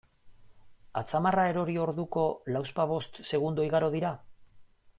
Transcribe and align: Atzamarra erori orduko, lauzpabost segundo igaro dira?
Atzamarra 1.01 1.43
erori 1.51 1.75
orduko, 1.83 2.23
lauzpabost 2.55 3.21
segundo 3.33 3.67
igaro 3.69 3.91
dira? 3.99 4.13